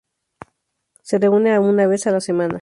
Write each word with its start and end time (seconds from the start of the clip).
Se 1.03 1.19
reúne 1.19 1.59
una 1.59 1.85
vez 1.85 2.07
a 2.07 2.11
la 2.11 2.21
semana. 2.21 2.59